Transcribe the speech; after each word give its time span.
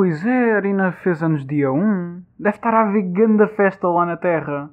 pois 0.00 0.24
é, 0.24 0.52
a 0.52 0.56
Arina 0.56 0.92
fez 0.92 1.22
anos 1.22 1.44
dia 1.44 1.70
1. 1.70 2.22
Deve 2.38 2.56
estar 2.56 2.72
a 2.72 2.88
haver 2.88 3.02
grande 3.02 3.46
festa 3.48 3.86
lá 3.86 4.06
na 4.06 4.16
Terra. 4.16 4.70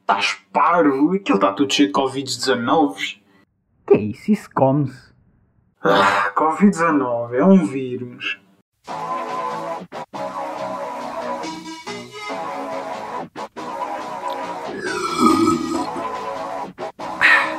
Estás 0.00 0.32
parvo? 0.52 1.14
Aquilo 1.14 1.36
está 1.36 1.52
tudo 1.52 1.72
cheio 1.72 1.92
de 1.92 1.94
Covid-19. 1.94 3.20
Que 3.86 3.94
é 3.94 3.98
isso? 3.98 4.32
Isso 4.32 4.50
come-se. 4.52 5.14
Ah, 5.80 6.32
Covid-19 6.34 7.34
é 7.34 7.44
um 7.44 7.64
vírus. 7.64 8.40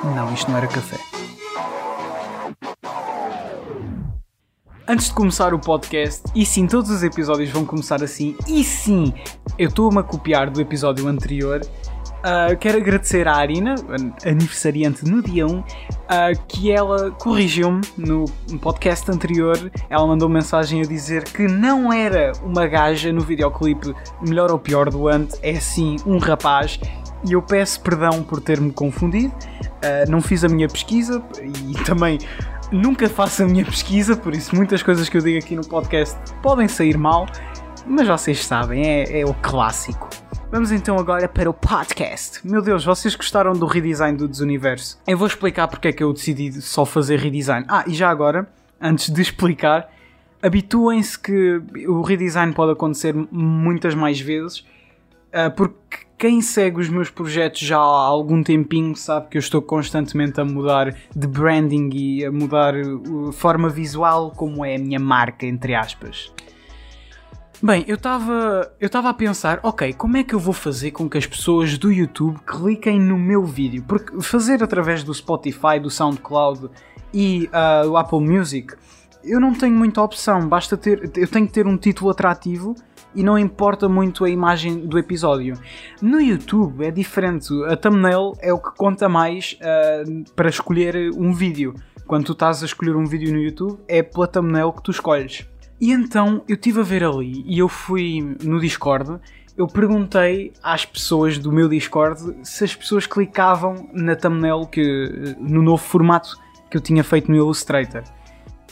Não, 0.04 0.34
isto 0.34 0.52
não 0.52 0.58
era 0.58 0.68
café. 0.68 1.15
Antes 4.88 5.08
de 5.08 5.14
começar 5.14 5.52
o 5.52 5.58
podcast, 5.58 6.22
e 6.36 6.46
sim, 6.46 6.68
todos 6.68 6.92
os 6.92 7.02
episódios 7.02 7.50
vão 7.50 7.66
começar 7.66 8.04
assim, 8.04 8.36
e 8.48 8.64
sim, 8.64 9.12
eu 9.58 9.70
estou-me 9.70 9.98
a 9.98 10.04
copiar 10.04 10.48
do 10.48 10.62
episódio 10.62 11.08
anterior. 11.08 11.62
Uh, 12.20 12.56
quero 12.60 12.78
agradecer 12.78 13.28
à 13.28 13.34
Arina, 13.36 13.74
aniversariante 14.24 15.04
no 15.04 15.24
dia 15.24 15.48
1, 15.48 15.58
uh, 15.58 15.64
que 16.48 16.72
ela 16.72 17.10
corrigiu-me 17.10 17.82
no 17.98 18.26
podcast 18.62 19.10
anterior. 19.10 19.72
Ela 19.90 20.06
mandou 20.06 20.30
mensagem 20.30 20.82
a 20.82 20.86
dizer 20.86 21.24
que 21.24 21.48
não 21.48 21.92
era 21.92 22.34
uma 22.44 22.68
gaja 22.68 23.12
no 23.12 23.22
videoclipe 23.22 23.92
melhor 24.22 24.52
ou 24.52 24.60
pior 24.60 24.92
do 24.92 25.08
ano, 25.08 25.28
é 25.42 25.56
sim 25.56 25.96
um 26.06 26.20
rapaz. 26.20 26.80
E 27.28 27.34
eu 27.34 27.42
peço 27.42 27.82
perdão 27.82 28.22
por 28.22 28.40
ter-me 28.40 28.72
confundido. 28.72 29.34
Uh, 29.34 30.10
não 30.12 30.22
fiz 30.22 30.44
a 30.44 30.48
minha 30.48 30.68
pesquisa 30.68 31.24
e 31.42 31.74
também 31.86 32.20
nunca 32.72 33.10
faço 33.10 33.44
a 33.44 33.46
minha 33.46 33.66
pesquisa, 33.66 34.16
por 34.16 34.34
isso 34.34 34.56
muitas 34.56 34.82
coisas 34.82 35.08
que 35.10 35.18
eu 35.18 35.22
digo 35.22 35.38
aqui 35.38 35.56
no 35.56 35.68
podcast 35.68 36.18
podem 36.42 36.68
sair 36.68 36.98
mal, 36.98 37.26
mas 37.86 38.08
vocês 38.08 38.46
sabem, 38.46 38.86
é, 38.86 39.22
é 39.22 39.26
o 39.26 39.34
clássico. 39.36 40.10
Vamos 40.52 40.72
então 40.72 40.98
agora 40.98 41.28
para 41.28 41.50
o 41.50 41.54
podcast. 41.54 42.46
Meu 42.48 42.62
Deus, 42.62 42.86
vocês 42.86 43.16
gostaram 43.16 43.54
do 43.54 43.66
redesign 43.66 44.18
do 44.18 44.28
Desuniverso? 44.28 45.00
Eu 45.06 45.18
vou 45.18 45.28
explicar 45.28 45.68
porque 45.68 45.90
é 45.90 45.92
que 45.92 46.04
eu 46.04 46.14
decidi 46.14 46.62
só 46.62 46.86
fazer 46.86 47.20
redesign. 47.20 47.66
Ah, 47.68 47.84
e 47.88 47.94
já 47.94 48.10
agora, 48.10 48.48
antes 48.80 49.10
de 49.10 49.22
explicar, 49.22 49.92
habituem-se 50.42 51.20
que 51.20 51.62
o 51.88 52.02
redesign 52.02 52.54
pode 52.54 52.72
acontecer 52.72 53.14
muitas 53.32 53.96
mais 53.96 54.20
vezes, 54.20 54.60
uh, 55.34 55.52
porque 55.56 56.05
quem 56.18 56.42
segue 56.42 56.80
os 56.80 56.90
meus 56.90 57.10
projetos 57.10 57.62
já 57.62 57.78
há 57.78 57.80
algum 57.82 58.42
tempinho 58.42 58.96
sabe 58.96 59.28
que 59.30 59.38
eu 59.38 59.40
estou 59.40 59.62
constantemente 59.62 60.40
a 60.40 60.46
mudar 60.46 60.96
de 61.16 61.28
branding 61.28 61.90
e 61.94 62.26
a 62.26 62.32
mudar 62.32 62.74
a 62.76 63.32
forma 63.34 63.70
visual 63.70 64.32
como 64.32 64.64
é 64.64 64.76
a 64.76 64.80
minha 64.80 65.00
marca, 65.00 65.46
entre 65.46 65.76
aspas. 65.76 66.32
Bem, 67.62 67.86
eu 67.88 67.96
estava 67.96 68.72
eu 68.80 68.90
a 68.94 69.14
pensar, 69.14 69.60
ok, 69.64 69.94
como 69.94 70.18
é 70.18 70.24
que 70.24 70.36
eu 70.36 70.40
vou 70.40 70.54
fazer 70.54 70.92
com 70.92 71.10
que 71.10 71.18
as 71.18 71.26
pessoas 71.26 71.78
do 71.78 71.92
YouTube 71.92 72.38
cliquem 72.46 73.00
no 73.00 73.18
meu 73.18 73.44
vídeo? 73.44 73.84
Porque 73.88 74.22
fazer 74.22 74.64
através 74.64 75.04
do 75.04 75.14
Spotify, 75.14 75.80
do 75.82 75.90
SoundCloud 75.90 76.70
e 77.14 77.50
uh, 77.50 77.88
do 77.88 77.98
Apple 77.98 78.20
Music, 78.20 78.76
eu 79.24 79.40
não 79.40 79.54
tenho 79.54 79.76
muita 79.76 80.02
opção. 80.02 80.48
Basta 80.48 80.78
ter, 80.78 81.12
eu 81.16 81.28
tenho 81.28 81.48
que 81.48 81.54
ter 81.54 81.66
um 81.66 81.78
título 81.78 82.12
atrativo 82.12 82.76
e 83.16 83.24
não 83.24 83.38
importa 83.40 83.88
muito 83.88 84.26
a 84.26 84.30
imagem 84.30 84.80
do 84.80 85.00
episódio. 85.00 85.58
No 86.02 86.20
YouTube 86.20 86.86
é 86.86 86.92
diferente, 86.92 87.48
a 87.66 87.76
thumbnail 87.78 88.34
é 88.40 88.52
o 88.54 88.60
que 88.60 88.76
conta 88.76 89.08
mais 89.08 89.58
uh, 89.62 90.32
para 90.36 90.50
escolher 90.50 91.12
um 91.18 91.34
vídeo. 91.34 91.74
Quando 92.06 92.26
tu 92.26 92.32
estás 92.34 92.62
a 92.62 92.66
escolher 92.66 92.96
um 92.96 93.06
vídeo 93.06 93.32
no 93.32 93.40
YouTube, 93.40 93.80
é 93.88 94.04
pela 94.04 94.28
thumbnail 94.28 94.72
que 94.74 94.84
tu 94.84 94.92
escolhes. 94.92 95.48
E 95.80 95.92
então 95.92 96.44
eu 96.48 96.56
estive 96.56 96.80
a 96.80 96.84
ver 96.84 97.04
ali 97.04 97.44
e 97.48 97.60
eu 97.60 97.68
fui 97.68 98.36
no 98.44 98.60
Discord. 98.60 99.20
Eu 99.58 99.68
perguntei 99.68 100.52
às 100.62 100.86
pessoas 100.86 101.38
do 101.38 101.52
meu 101.52 101.68
Discord 101.68 102.20
se 102.44 102.64
as 102.64 102.76
pessoas 102.76 103.08
clicavam 103.08 103.90
na 103.94 104.16
thumbnail 104.16 104.68
que, 104.68 105.36
no 105.40 105.62
novo 105.62 105.82
formato 105.82 106.38
que 106.70 106.78
eu 106.78 106.82
tinha 106.82 107.04
feito 107.04 107.32
no 107.32 107.38
Illustrator. 107.38 108.04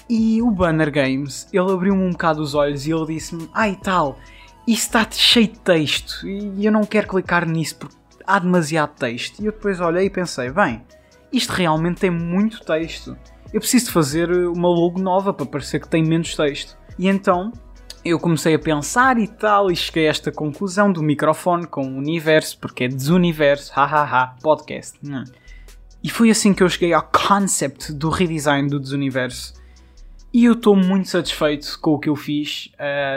E 0.09 0.41
o 0.41 0.51
Banner 0.51 0.91
Games, 0.91 1.47
ele 1.53 1.71
abriu-me 1.71 2.03
um 2.03 2.11
bocado 2.11 2.41
os 2.41 2.53
olhos 2.53 2.85
e 2.85 2.91
ele 2.91 3.05
disse-me: 3.05 3.49
Ai 3.53 3.77
ah, 3.79 3.83
tal, 3.83 4.19
isso 4.67 4.83
está 4.83 5.05
cheio 5.11 5.47
de 5.47 5.59
texto 5.59 6.25
e 6.27 6.65
eu 6.65 6.71
não 6.71 6.83
quero 6.83 7.07
clicar 7.07 7.47
nisso 7.47 7.75
porque 7.77 7.95
há 8.25 8.39
demasiado 8.39 8.95
texto. 8.95 9.41
E 9.41 9.45
eu 9.45 9.51
depois 9.51 9.79
olhei 9.79 10.05
e 10.05 10.09
pensei: 10.09 10.49
bem, 10.49 10.81
isto 11.31 11.51
realmente 11.51 11.99
tem 11.99 12.09
muito 12.09 12.61
texto. 12.61 13.17
Eu 13.53 13.59
preciso 13.59 13.87
de 13.87 13.91
fazer 13.91 14.31
uma 14.31 14.67
logo 14.67 14.99
nova 14.99 15.33
para 15.33 15.45
parecer 15.45 15.79
que 15.79 15.87
tem 15.87 16.03
menos 16.03 16.35
texto. 16.35 16.77
E 16.97 17.07
então 17.07 17.51
eu 18.03 18.19
comecei 18.19 18.55
a 18.55 18.59
pensar 18.59 19.17
e 19.17 19.27
tal, 19.27 19.71
e 19.71 19.75
cheguei 19.75 20.07
a 20.07 20.09
esta 20.09 20.31
conclusão 20.31 20.91
do 20.91 21.01
microfone 21.01 21.65
com 21.65 21.85
o 21.85 21.97
universo, 21.97 22.57
porque 22.59 22.85
é 22.85 22.87
desuniverso, 22.87 23.71
hahaha, 23.73 24.35
podcast. 24.41 24.97
Hum. 25.03 25.23
E 26.03 26.09
foi 26.09 26.29
assim 26.29 26.53
que 26.53 26.61
eu 26.61 26.67
cheguei 26.67 26.93
ao 26.93 27.03
concept 27.03 27.93
do 27.93 28.09
redesign 28.09 28.67
do 28.67 28.79
desuniverso. 28.79 29.53
E 30.33 30.45
eu 30.45 30.53
estou 30.53 30.75
muito 30.75 31.07
satisfeito 31.07 31.79
com 31.79 31.91
o 31.91 31.99
que 31.99 32.09
eu 32.09 32.15
fiz, 32.15 32.69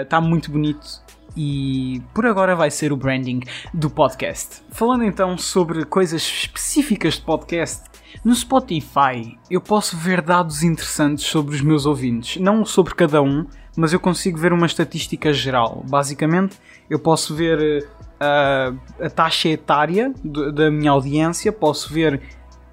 está 0.02 0.18
uh, 0.18 0.22
muito 0.22 0.50
bonito 0.50 1.05
e 1.36 2.00
por 2.14 2.26
agora 2.26 2.56
vai 2.56 2.70
ser 2.70 2.92
o 2.92 2.96
branding 2.96 3.40
do 3.74 3.90
podcast. 3.90 4.62
Falando 4.70 5.04
então 5.04 5.36
sobre 5.36 5.84
coisas 5.84 6.22
específicas 6.22 7.14
de 7.14 7.22
podcast, 7.22 7.82
no 8.24 8.34
Spotify 8.34 9.38
eu 9.50 9.60
posso 9.60 9.96
ver 9.96 10.22
dados 10.22 10.62
interessantes 10.62 11.26
sobre 11.26 11.54
os 11.54 11.60
meus 11.60 11.84
ouvintes, 11.84 12.40
não 12.40 12.64
sobre 12.64 12.94
cada 12.94 13.20
um, 13.20 13.46
mas 13.76 13.92
eu 13.92 14.00
consigo 14.00 14.38
ver 14.38 14.52
uma 14.52 14.66
estatística 14.66 15.32
geral. 15.32 15.84
Basicamente, 15.88 16.56
eu 16.88 16.98
posso 16.98 17.34
ver 17.34 17.86
uh, 18.20 19.04
a 19.04 19.10
taxa 19.10 19.48
etária 19.50 20.12
da 20.54 20.70
minha 20.70 20.90
audiência, 20.90 21.52
posso 21.52 21.92
ver 21.92 22.22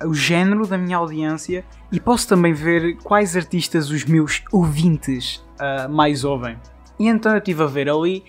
o 0.06 0.14
género 0.14 0.66
da 0.66 0.78
minha 0.78 0.98
audiência 0.98 1.66
e 1.92 2.00
posso 2.00 2.28
também 2.28 2.54
ver 2.54 2.98
quais 2.98 3.36
artistas 3.36 3.90
os 3.90 4.06
meus 4.06 4.42
ouvintes 4.52 5.44
uh, 5.60 5.90
mais 5.90 6.24
ouvem. 6.24 6.58
E 7.04 7.08
então 7.10 7.34
eu 7.34 7.40
estive 7.40 7.62
a 7.62 7.66
ver 7.66 7.90
ali 7.90 8.24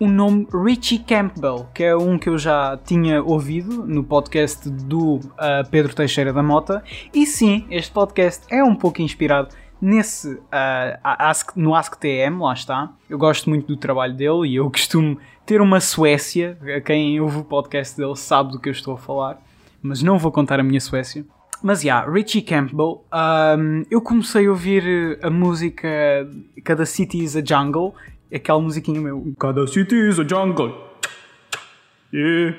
o 0.00 0.08
nome 0.08 0.44
Richie 0.52 0.98
Campbell, 0.98 1.68
que 1.72 1.84
é 1.84 1.96
um 1.96 2.18
que 2.18 2.28
eu 2.28 2.36
já 2.36 2.76
tinha 2.84 3.22
ouvido 3.22 3.86
no 3.86 4.02
podcast 4.02 4.68
do 4.68 5.18
uh, 5.18 5.70
Pedro 5.70 5.94
Teixeira 5.94 6.32
da 6.32 6.42
Mota. 6.42 6.82
E 7.14 7.24
sim, 7.24 7.64
este 7.70 7.92
podcast 7.92 8.44
é 8.50 8.64
um 8.64 8.74
pouco 8.74 9.00
inspirado 9.00 9.54
nesse 9.80 10.28
uh, 10.28 10.98
Ask, 11.04 11.56
no 11.56 11.72
AskTM, 11.72 12.40
lá 12.40 12.52
está. 12.52 12.92
Eu 13.08 13.16
gosto 13.16 13.48
muito 13.48 13.68
do 13.68 13.76
trabalho 13.76 14.16
dele 14.16 14.48
e 14.48 14.56
eu 14.56 14.68
costumo 14.68 15.16
ter 15.46 15.60
uma 15.60 15.78
Suécia. 15.78 16.58
Quem 16.84 17.20
ouve 17.20 17.38
o 17.38 17.44
podcast 17.44 17.96
dele 17.96 18.16
sabe 18.16 18.50
do 18.50 18.58
que 18.58 18.68
eu 18.68 18.72
estou 18.72 18.94
a 18.94 18.98
falar 18.98 19.40
mas 19.82 20.02
não 20.02 20.18
vou 20.18 20.30
contar 20.30 20.60
a 20.60 20.62
minha 20.62 20.80
Suécia. 20.80 21.24
Mas, 21.62 21.82
já, 21.82 22.00
yeah, 22.00 22.12
Richie 22.12 22.42
Campbell, 22.42 23.04
um, 23.12 23.84
eu 23.90 24.00
comecei 24.00 24.46
a 24.46 24.50
ouvir 24.50 25.18
a 25.22 25.28
música 25.28 25.88
Cada 26.64 26.86
City 26.86 27.22
is 27.22 27.36
a 27.36 27.44
Jungle, 27.44 27.94
aquela 28.32 28.60
musiquinha 28.60 29.00
meu. 29.00 29.34
Cada 29.38 29.66
City 29.66 29.94
is 29.94 30.18
a 30.18 30.26
Jungle. 30.26 30.74
Yeah. 32.12 32.56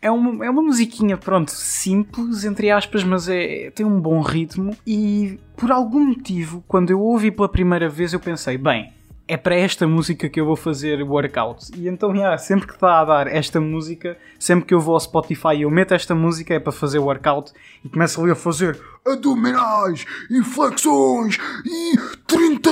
É 0.00 0.10
uma, 0.10 0.44
é 0.44 0.50
uma 0.50 0.62
musiquinha, 0.62 1.16
pronto, 1.16 1.50
simples, 1.50 2.44
entre 2.44 2.70
aspas, 2.70 3.02
mas 3.02 3.28
é, 3.28 3.70
tem 3.70 3.84
um 3.84 4.00
bom 4.00 4.20
ritmo. 4.20 4.76
E 4.86 5.38
por 5.56 5.72
algum 5.72 6.06
motivo, 6.06 6.62
quando 6.68 6.90
eu 6.90 7.00
ouvi 7.00 7.30
pela 7.30 7.48
primeira 7.48 7.88
vez, 7.88 8.12
eu 8.12 8.20
pensei: 8.20 8.56
bem, 8.56 8.92
é 9.28 9.36
para 9.36 9.54
esta 9.54 9.86
música 9.86 10.26
que 10.26 10.40
eu 10.40 10.46
vou 10.46 10.56
fazer 10.56 11.02
workout. 11.02 11.70
E 11.76 11.86
então, 11.86 12.14
yeah, 12.16 12.36
sempre 12.38 12.66
que 12.66 12.72
está 12.72 13.00
a 13.00 13.04
dar 13.04 13.26
esta 13.26 13.60
música, 13.60 14.16
sempre 14.38 14.64
que 14.64 14.72
eu 14.72 14.80
vou 14.80 14.94
ao 14.94 15.00
Spotify 15.00 15.56
e 15.58 15.62
eu 15.62 15.70
meto 15.70 15.92
esta 15.92 16.14
música 16.14 16.54
é 16.54 16.58
para 16.58 16.72
fazer 16.72 16.98
workout 16.98 17.52
e 17.84 17.88
começo 17.90 18.22
ali 18.22 18.30
a 18.30 18.34
fazer 18.34 18.80
abdominais 19.06 20.06
e 20.30 20.42
flexões 20.42 21.38
e 21.64 21.98
30 22.26 22.70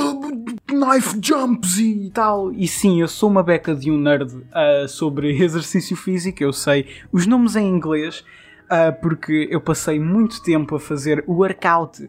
knife 0.72 1.18
jumps 1.22 1.78
e 1.78 2.10
tal. 2.12 2.50
E 2.50 2.66
sim, 2.66 3.02
eu 3.02 3.08
sou 3.08 3.28
uma 3.28 3.42
beca 3.42 3.74
de 3.74 3.90
um 3.90 3.98
nerd 3.98 4.32
uh, 4.32 4.88
sobre 4.88 5.36
exercício 5.38 5.94
físico, 5.94 6.42
eu 6.42 6.54
sei 6.54 6.88
os 7.12 7.26
nomes 7.26 7.54
em 7.54 7.68
inglês. 7.68 8.24
Uh, 8.66 9.00
porque 9.00 9.46
eu 9.48 9.60
passei 9.60 10.00
muito 10.00 10.42
tempo 10.42 10.74
a 10.74 10.80
fazer 10.80 11.22
workout, 11.28 12.02
uh, 12.02 12.08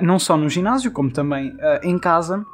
não 0.00 0.16
só 0.16 0.36
no 0.36 0.48
ginásio, 0.48 0.92
como 0.92 1.10
também 1.10 1.56
em 1.82 1.98
casa, 1.98 2.46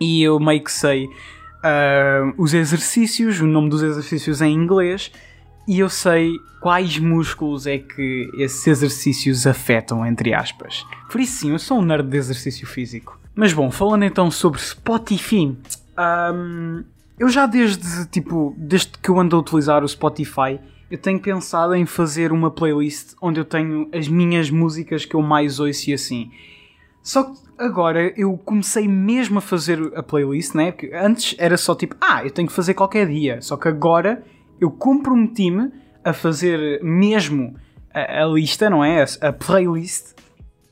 e 0.00 0.22
eu 0.22 0.38
meio 0.40 0.62
que 0.62 0.72
sei 0.72 1.06
uh, 1.06 2.34
os 2.36 2.54
exercícios, 2.54 3.40
o 3.40 3.46
nome 3.46 3.68
dos 3.68 3.82
exercícios 3.82 4.40
em 4.42 4.52
inglês, 4.52 5.10
e 5.66 5.78
eu 5.78 5.88
sei 5.88 6.34
quais 6.60 6.98
músculos 6.98 7.66
é 7.66 7.78
que 7.78 8.30
esses 8.38 8.66
exercícios 8.66 9.46
afetam, 9.46 10.04
entre 10.04 10.34
aspas. 10.34 10.84
Por 11.10 11.20
isso 11.20 11.40
sim, 11.40 11.52
eu 11.52 11.58
sou 11.58 11.78
um 11.78 11.82
nerd 11.82 12.08
de 12.08 12.16
exercício 12.16 12.66
físico. 12.66 13.18
Mas 13.34 13.52
bom, 13.52 13.70
falando 13.70 14.04
então 14.04 14.30
sobre 14.30 14.60
Spotify, 14.60 15.56
um, 15.98 16.84
eu 17.18 17.28
já 17.28 17.46
desde, 17.46 18.06
tipo, 18.06 18.54
desde 18.56 18.92
que 19.02 19.08
eu 19.08 19.18
ando 19.18 19.36
a 19.36 19.38
utilizar 19.38 19.82
o 19.82 19.88
Spotify, 19.88 20.60
eu 20.90 20.98
tenho 20.98 21.18
pensado 21.20 21.74
em 21.74 21.86
fazer 21.86 22.30
uma 22.30 22.50
playlist 22.50 23.14
onde 23.20 23.40
eu 23.40 23.44
tenho 23.44 23.88
as 23.92 24.06
minhas 24.06 24.50
músicas 24.50 25.04
que 25.04 25.14
eu 25.14 25.22
mais 25.22 25.58
ouço 25.58 25.90
e 25.90 25.94
assim. 25.94 26.30
Só 27.04 27.22
que 27.22 27.38
agora 27.58 28.14
eu 28.16 28.34
comecei 28.38 28.88
mesmo 28.88 29.36
a 29.36 29.42
fazer 29.42 29.92
a 29.94 30.02
playlist, 30.02 30.54
né? 30.54 30.72
Porque 30.72 30.90
antes 30.94 31.36
era 31.38 31.58
só 31.58 31.74
tipo, 31.74 31.94
ah, 32.00 32.24
eu 32.24 32.30
tenho 32.30 32.48
que 32.48 32.54
fazer 32.54 32.72
qualquer 32.72 33.06
dia. 33.06 33.42
Só 33.42 33.58
que 33.58 33.68
agora 33.68 34.24
eu 34.58 34.70
comprometi-me 34.70 35.70
a 36.02 36.14
fazer 36.14 36.82
mesmo 36.82 37.56
a, 37.92 38.22
a 38.22 38.26
lista, 38.26 38.70
não 38.70 38.82
é? 38.82 39.04
A, 39.20 39.32
playlist. 39.34 40.14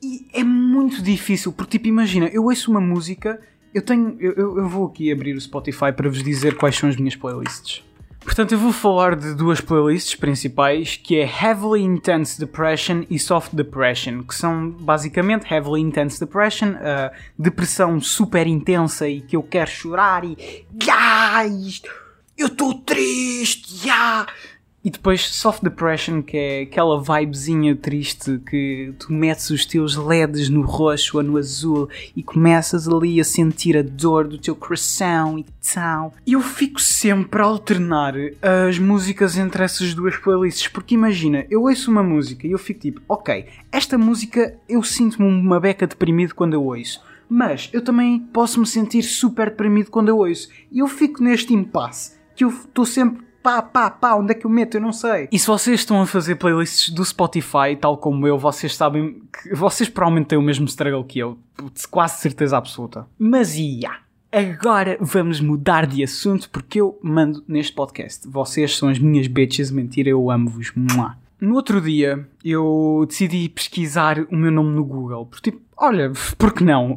E 0.03 0.27
é 0.33 0.43
muito 0.43 1.03
difícil, 1.03 1.53
porque 1.53 1.73
tipo, 1.73 1.89
imagina, 1.89 2.27
eu 2.29 2.45
ouço 2.45 2.71
uma 2.71 2.81
música, 2.81 3.39
eu 3.75 3.83
tenho. 3.83 4.17
Eu, 4.19 4.57
eu 4.59 4.69
vou 4.69 4.87
aqui 4.87 5.13
abrir 5.13 5.37
o 5.37 5.41
Spotify 5.41 5.93
para 5.95 6.09
vos 6.09 6.23
dizer 6.23 6.57
quais 6.57 6.75
são 6.77 6.89
as 6.89 6.97
minhas 6.97 7.15
playlists. 7.15 7.85
Portanto, 8.25 8.53
eu 8.53 8.59
vou 8.59 8.73
falar 8.73 9.17
de 9.17 9.35
duas 9.35 9.61
playlists 9.61 10.15
principais, 10.15 10.97
que 10.97 11.17
é 11.17 11.23
Heavily 11.25 11.83
Intense 11.83 12.39
Depression 12.39 13.05
e 13.11 13.19
Soft 13.19 13.53
Depression, 13.53 14.23
que 14.23 14.35
são 14.35 14.71
basicamente 14.71 15.53
Heavily 15.53 15.81
Intense 15.81 16.21
Depression, 16.21 16.75
a 16.81 17.13
depressão 17.39 18.01
super 18.01 18.47
intensa 18.47 19.09
e 19.09 19.21
que 19.21 19.37
eu 19.37 19.43
quero 19.43 19.71
chorar 19.71 20.25
e... 20.25 20.65
Guys, 20.73 21.83
eu 22.39 22.47
estou 22.47 22.75
triste, 22.75 23.87
yeah! 23.87 24.27
E 24.85 24.91
depois 24.91 25.29
Soft 25.29 25.63
Depression, 25.63 26.23
que 26.23 26.37
é 26.37 26.63
aquela 26.63 27.01
vibezinha 27.01 27.77
triste 27.77 28.41
que 28.51 28.93
tu 28.99 29.13
metes 29.13 29.49
os 29.51 29.65
teus 29.65 29.95
LEDs 29.95 30.49
no 30.49 30.63
roxo 30.63 31.19
ou 31.19 31.23
no 31.23 31.37
azul 31.37 31.89
e 32.17 32.23
começas 32.23 32.89
ali 32.89 33.21
a 33.21 33.25
sentir 33.25 33.77
a 33.77 33.83
dor 33.83 34.27
do 34.27 34.39
teu 34.39 34.57
coração 34.57 35.39
e 35.39 35.47
tal. 35.73 36.13
E 36.27 36.33
eu 36.33 36.41
fico 36.41 36.81
sempre 36.81 37.41
a 37.41 37.45
alternar 37.45 38.15
as 38.67 38.77
músicas 38.77 39.37
entre 39.37 39.63
essas 39.63 39.95
duas 39.95 40.17
playlists, 40.17 40.67
porque 40.67 40.97
imagina, 40.97 41.47
eu 41.49 41.63
ouço 41.63 41.89
uma 41.89 42.03
música 42.03 42.45
e 42.45 42.51
eu 42.51 42.59
fico 42.59 42.81
tipo, 42.81 43.01
ok, 43.09 43.47
esta 43.71 43.97
música 43.97 44.57
eu 44.69 44.83
sinto-me 44.83 45.29
uma 45.29 45.61
beca 45.61 45.87
deprimido 45.87 46.35
quando 46.35 46.55
eu 46.55 46.65
ouço. 46.65 47.01
Mas 47.29 47.71
eu 47.73 47.83
também 47.83 48.19
posso 48.19 48.59
me 48.59 48.67
sentir 48.67 49.05
super 49.05 49.49
deprimido 49.49 49.91
quando 49.93 50.09
eu 50.09 50.19
ouço. 50.19 50.49
E 50.73 50.81
eu 50.81 50.89
fico 50.89 51.23
neste 51.23 51.55
impasse 51.55 52.21
que 52.35 52.45
eu 52.45 52.49
estou 52.49 52.85
sempre 52.85 53.23
pá, 53.43 53.61
pá, 53.61 53.91
pá, 53.91 54.15
onde 54.15 54.33
é 54.33 54.35
que 54.35 54.47
eu 54.47 54.51
meto? 54.51 54.77
Eu 54.77 54.81
não 54.81 54.93
sei. 54.93 55.29
E 55.31 55.39
se 55.39 55.47
vocês 55.47 55.81
estão 55.81 56.01
a 56.01 56.07
fazer 56.07 56.37
playlists 56.37 56.91
do 56.91 57.05
Spotify, 57.05 57.77
tal 57.79 57.97
como 57.97 58.27
eu, 58.27 58.39
vocês 58.39 58.75
sabem 58.75 59.23
que 59.33 59.55
vocês 59.55 59.89
provavelmente 59.89 60.29
têm 60.29 60.39
o 60.39 60.43
mesmo 60.43 60.67
struggle 60.67 61.05
que 61.05 61.19
eu, 61.19 61.39
quase 61.91 62.21
certeza 62.21 62.57
absoluta. 62.57 63.07
Mas 63.19 63.57
ia. 63.57 63.91
Agora 64.31 64.97
vamos 64.99 65.41
mudar 65.41 65.87
de 65.87 66.03
assunto 66.03 66.49
porque 66.49 66.81
eu 66.81 66.99
mando 67.03 67.45
neste 67.47 67.75
podcast. 67.75 68.27
Vocês 68.27 68.77
são 68.77 68.89
as 68.89 68.99
minhas 68.99 69.27
bitches, 69.27 69.71
mentira, 69.71 70.09
eu 70.09 70.31
amo-vos. 70.31 70.73
No 71.39 71.55
outro 71.55 71.81
dia 71.83 72.27
eu 72.43 73.05
decidi 73.07 73.49
pesquisar 73.51 74.21
o 74.31 74.37
meu 74.37 74.51
nome 74.51 74.75
no 74.75 74.85
Google. 74.85 75.27
Porque, 75.27 75.51
tipo, 75.51 75.63
olha, 75.77 76.13
por 76.39 76.55
que 76.55 76.65
não? 76.65 76.97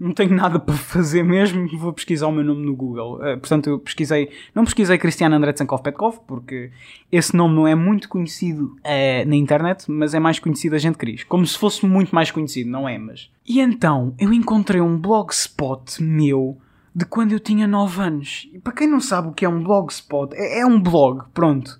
Não 0.00 0.12
tenho 0.12 0.34
nada 0.34 0.58
para 0.58 0.74
fazer 0.74 1.22
mesmo, 1.22 1.68
vou 1.78 1.92
pesquisar 1.92 2.26
o 2.26 2.32
meu 2.32 2.42
nome 2.42 2.64
no 2.64 2.74
Google. 2.74 3.16
Uh, 3.16 3.38
portanto, 3.38 3.68
eu 3.68 3.78
pesquisei, 3.78 4.30
não 4.54 4.64
pesquisei 4.64 4.96
Cristiano 4.96 5.36
André 5.36 5.52
Tsankov 5.52 5.82
Petkov, 5.82 6.18
porque 6.26 6.70
esse 7.12 7.36
nome 7.36 7.54
não 7.54 7.68
é 7.68 7.74
muito 7.74 8.08
conhecido 8.08 8.76
uh, 8.78 9.28
na 9.28 9.36
internet, 9.36 9.90
mas 9.90 10.14
é 10.14 10.18
mais 10.18 10.38
conhecido 10.38 10.74
a 10.74 10.78
gente 10.78 10.96
Cris. 10.96 11.22
Como 11.24 11.46
se 11.46 11.58
fosse 11.58 11.84
muito 11.84 12.14
mais 12.14 12.30
conhecido, 12.30 12.70
não 12.70 12.88
é? 12.88 12.98
Mas. 12.98 13.30
E 13.46 13.60
então, 13.60 14.14
eu 14.18 14.32
encontrei 14.32 14.80
um 14.80 14.96
blogspot 14.96 16.02
meu 16.02 16.56
de 16.94 17.04
quando 17.04 17.32
eu 17.32 17.40
tinha 17.40 17.68
9 17.68 18.02
anos. 18.02 18.48
E 18.52 18.58
para 18.58 18.72
quem 18.72 18.88
não 18.88 19.00
sabe 19.00 19.28
o 19.28 19.32
que 19.32 19.44
é 19.44 19.48
um 19.48 19.62
blogspot, 19.62 20.34
é, 20.34 20.60
é 20.60 20.66
um 20.66 20.80
blog, 20.80 21.24
pronto 21.34 21.79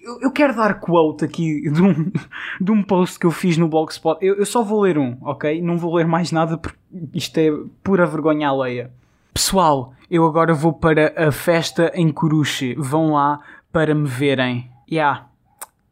eu, 0.00 0.20
eu, 0.22 0.30
quero 0.30 0.54
dar 0.56 0.80
quote 0.80 1.24
aqui 1.24 1.70
de 1.70 1.82
um, 1.82 2.10
de 2.60 2.70
um 2.70 2.82
post 2.82 3.18
que 3.18 3.26
eu 3.26 3.30
fiz 3.30 3.56
no 3.56 3.68
Blogspot. 3.68 4.18
Eu, 4.24 4.36
eu 4.36 4.46
só 4.46 4.62
vou 4.62 4.80
ler 4.82 4.98
um, 4.98 5.16
ok? 5.20 5.60
Não 5.60 5.78
vou 5.78 5.94
ler 5.94 6.06
mais 6.06 6.32
nada 6.32 6.56
porque 6.56 6.78
isto 7.14 7.38
é 7.38 7.50
pura 7.82 8.06
vergonha 8.06 8.48
alheia. 8.48 8.90
Pessoal, 9.32 9.94
eu 10.10 10.26
agora 10.26 10.54
vou 10.54 10.72
para 10.72 11.12
a 11.16 11.30
festa 11.30 11.92
em 11.94 12.10
Coruche. 12.10 12.74
Vão 12.76 13.12
lá 13.12 13.40
para 13.72 13.94
me 13.94 14.08
verem. 14.08 14.70
Yeah. 14.90 15.28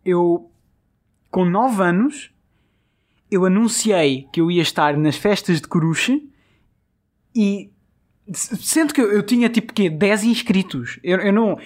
Eu, 0.05 0.51
com 1.31 1.45
9 1.45 1.83
anos, 1.83 2.31
eu 3.31 3.45
anunciei 3.45 4.27
que 4.33 4.41
eu 4.41 4.51
ia 4.51 4.63
estar 4.63 4.97
nas 4.97 5.17
festas 5.17 5.61
de 5.61 5.69
Coruche 5.69 6.29
e 7.35 7.71
sendo 8.33 8.93
que 8.93 9.01
eu, 9.01 9.13
eu 9.13 9.23
tinha 9.23 9.49
tipo 9.49 9.73
que 9.73 9.89
10 9.89 10.25
inscritos. 10.25 10.99
Eu, 11.03 11.19
eu 11.19 11.33
não 11.33 11.59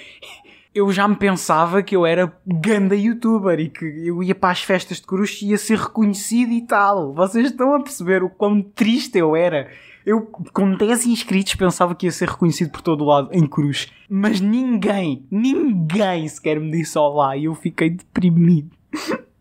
eu 0.75 0.91
já 0.91 1.07
me 1.07 1.17
pensava 1.17 1.83
que 1.83 1.95
eu 1.95 2.07
era 2.07 2.33
ganda 2.47 2.97
youtuber 2.97 3.61
e 3.61 3.69
que 3.69 3.85
eu 3.85 4.23
ia 4.23 4.35
para 4.35 4.53
as 4.53 4.63
festas 4.63 4.99
de 4.99 5.07
Cruz 5.07 5.41
e 5.43 5.51
ia 5.51 5.59
ser 5.59 5.79
reconhecido 5.79 6.53
e 6.53 6.63
tal. 6.63 7.13
Vocês 7.13 7.51
estão 7.51 7.75
a 7.75 7.81
perceber 7.81 8.23
o 8.23 8.31
quão 8.31 8.63
triste 8.63 9.19
eu 9.19 9.37
era. 9.37 9.71
Eu, 10.05 10.23
com 10.23 10.75
10 10.75 11.07
inscritos, 11.07 11.55
pensava 11.55 11.95
que 11.95 12.07
ia 12.07 12.13
ser 12.13 12.29
reconhecido 12.29 12.71
por 12.71 12.81
todo 12.81 13.03
o 13.03 13.07
lado 13.07 13.29
em 13.33 13.47
Cruz. 13.47 13.93
Mas 14.09 14.41
ninguém, 14.41 15.25
ninguém 15.31 16.27
sequer 16.27 16.59
me 16.59 16.71
disse 16.71 16.99
olá 16.99 17.37
e 17.37 17.45
eu 17.45 17.55
fiquei 17.55 17.91
deprimido. 17.91 18.71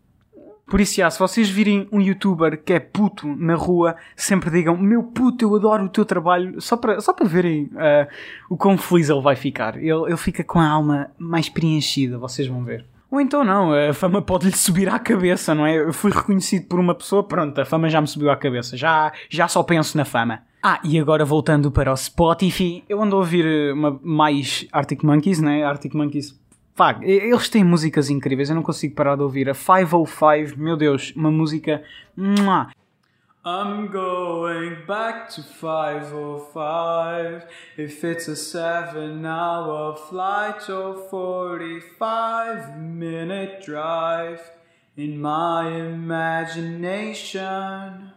Por 0.72 0.80
isso, 0.80 0.94
já, 0.94 1.10
se 1.10 1.18
vocês 1.18 1.50
virem 1.50 1.86
um 1.92 2.00
youtuber 2.00 2.58
que 2.64 2.72
é 2.72 2.80
puto 2.80 3.26
na 3.36 3.54
rua, 3.54 3.94
sempre 4.16 4.48
digam: 4.48 4.74
Meu 4.74 5.02
puto, 5.02 5.44
eu 5.44 5.54
adoro 5.54 5.84
o 5.84 5.88
teu 5.90 6.02
trabalho, 6.02 6.58
só 6.62 6.78
para, 6.78 6.98
só 6.98 7.12
para 7.12 7.28
verem 7.28 7.64
uh, 7.64 8.08
o 8.48 8.56
quão 8.56 8.78
feliz 8.78 9.10
ele 9.10 9.20
vai 9.20 9.36
ficar. 9.36 9.76
Ele, 9.76 9.90
ele 10.06 10.16
fica 10.16 10.42
com 10.42 10.58
a 10.58 10.66
alma 10.66 11.10
mais 11.18 11.50
preenchida, 11.50 12.16
vocês 12.16 12.48
vão 12.48 12.64
ver. 12.64 12.86
Ou 13.10 13.20
então 13.20 13.44
não, 13.44 13.70
a 13.70 13.92
fama 13.92 14.22
pode-lhe 14.22 14.56
subir 14.56 14.88
à 14.88 14.98
cabeça, 14.98 15.54
não 15.54 15.66
é? 15.66 15.76
Eu 15.76 15.92
fui 15.92 16.10
reconhecido 16.10 16.66
por 16.68 16.80
uma 16.80 16.94
pessoa, 16.94 17.22
pronto, 17.22 17.60
a 17.60 17.66
fama 17.66 17.90
já 17.90 18.00
me 18.00 18.06
subiu 18.06 18.30
à 18.30 18.36
cabeça, 18.36 18.74
já, 18.74 19.12
já 19.28 19.48
só 19.48 19.62
penso 19.62 19.98
na 19.98 20.06
fama. 20.06 20.40
Ah, 20.62 20.80
e 20.82 20.98
agora 20.98 21.22
voltando 21.22 21.70
para 21.70 21.92
o 21.92 21.96
Spotify, 21.98 22.82
eu 22.88 23.02
ando 23.02 23.16
a 23.16 23.18
ouvir 23.18 23.74
uma, 23.74 24.00
mais 24.02 24.66
Arctic 24.72 25.02
Monkeys, 25.02 25.38
né? 25.38 25.64
Arctic 25.64 25.92
Monkeys 25.92 26.40
Pá, 26.74 26.98
eles 27.02 27.50
têm 27.50 27.62
músicas 27.62 28.08
incríveis, 28.08 28.48
eu 28.48 28.56
não 28.56 28.62
consigo 28.62 28.94
parar 28.94 29.16
de 29.16 29.22
ouvir. 29.22 29.50
A 29.50 29.54
505, 29.54 30.58
meu 30.58 30.76
Deus, 30.76 31.12
uma 31.14 31.30
música. 31.30 31.84
I'm 33.44 33.88
going 33.88 34.86
back 34.86 35.34
to 35.34 35.42
505 35.42 37.42
If 37.76 38.04
it's 38.04 38.28
a 38.28 38.36
7 38.36 39.26
hour 39.26 39.96
flight 39.96 40.70
or 40.70 40.94
45 41.10 42.78
minute 42.78 43.66
drive 43.66 44.40
In 44.96 45.18
my 45.18 45.68
imagination 45.90 48.12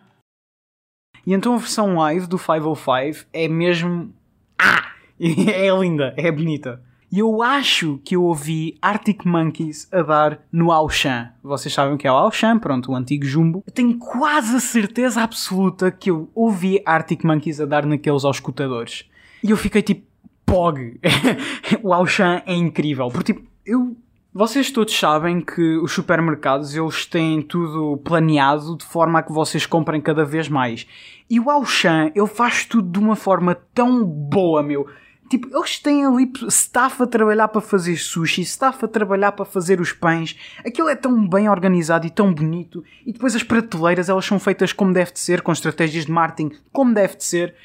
E 1.26 1.34
então 1.34 1.56
a 1.56 1.58
versão 1.58 1.96
live 1.96 2.28
do 2.28 2.38
505 2.38 3.26
é 3.34 3.48
mesmo. 3.48 4.14
Ah! 4.60 4.92
É 5.20 5.72
linda, 5.72 6.14
é 6.18 6.32
bonita. 6.32 6.84
E 7.16 7.20
eu 7.20 7.42
acho 7.42 7.98
que 8.04 8.14
eu 8.14 8.24
ouvi 8.24 8.78
Arctic 8.82 9.24
Monkeys 9.24 9.88
a 9.90 10.02
dar 10.02 10.42
no 10.52 10.70
Auchan. 10.70 11.30
Vocês 11.42 11.74
sabem 11.74 11.96
o 11.96 11.98
que 11.98 12.06
é 12.06 12.12
o 12.12 12.16
Auchan, 12.16 12.60
pronto, 12.60 12.92
o 12.92 12.96
antigo 12.96 13.24
Jumbo. 13.24 13.64
Eu 13.66 13.72
tenho 13.72 13.98
quase 13.98 14.54
a 14.54 14.60
certeza 14.60 15.22
absoluta 15.22 15.90
que 15.90 16.12
eu 16.12 16.30
ouvi 16.36 16.82
Arctic 16.86 17.24
Monkeys 17.24 17.62
a 17.62 17.66
dar 17.66 17.86
naqueles 17.86 18.26
aos 18.26 18.36
escutadores. 18.36 19.06
E 19.42 19.50
eu 19.50 19.56
fiquei 19.56 19.82
tipo, 19.82 20.06
pog! 20.46 21.00
o 21.82 21.94
Auchan 21.94 22.42
é 22.46 22.54
incrível. 22.54 23.08
Porque 23.08 23.32
tipo, 23.32 23.48
eu 23.66 23.96
vocês 24.34 24.70
todos 24.70 24.94
sabem 24.94 25.40
que 25.40 25.78
os 25.78 25.94
supermercados 25.94 26.76
eles 26.76 27.06
têm 27.06 27.42
tudo 27.42 27.96
planeado 28.04 28.76
de 28.76 28.84
forma 28.84 29.20
a 29.20 29.24
que 29.24 29.32
vocês 29.32 29.66
comprem 29.66 30.02
cada 30.02 30.26
vez 30.26 30.50
mais. 30.50 30.86
E 31.30 31.40
o 31.40 31.50
Auchan 31.50 32.12
ele 32.14 32.28
faz 32.28 32.66
tudo 32.66 32.92
de 32.92 33.00
uma 33.00 33.16
forma 33.16 33.56
tão 33.74 34.04
boa, 34.04 34.62
meu. 34.62 34.86
Tipo, 35.30 35.48
eles 35.56 35.80
têm 35.80 36.06
ali 36.06 36.32
staff 36.48 37.02
a 37.02 37.08
trabalhar 37.08 37.48
para 37.48 37.60
fazer 37.60 37.98
sushi, 37.98 38.42
staff 38.42 38.86
a 38.86 38.88
trabalhar 38.88 39.32
para 39.32 39.44
fazer 39.44 39.82
os 39.82 39.92
pães. 39.92 40.38
Aquilo 40.66 40.88
é 40.88 40.96
tão 40.96 41.28
bem 41.28 41.50
organizado 41.50 42.06
e 42.06 42.12
tão 42.12 42.32
bonito. 42.32 42.84
E 43.06 43.12
depois 43.12 43.36
as 43.36 43.42
prateleiras, 43.42 44.08
elas 44.08 44.26
são 44.26 44.40
feitas 44.40 44.72
como 44.72 44.94
deve 44.94 45.14
de 45.14 45.20
ser, 45.20 45.42
com 45.42 45.52
estratégias 45.52 46.06
de 46.06 46.12
marketing 46.12 46.56
como 46.72 46.94
deve 46.94 47.18
de 47.18 47.24
ser. 47.24 47.56